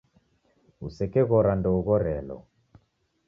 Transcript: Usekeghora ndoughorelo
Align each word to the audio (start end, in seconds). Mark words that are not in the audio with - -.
Usekeghora 0.87 1.51
ndoughorelo 1.59 2.37